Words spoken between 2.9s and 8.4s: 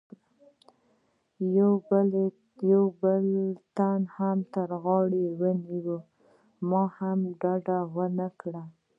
بل تن تر غاړې ونیولم، ما هم ډډه و نه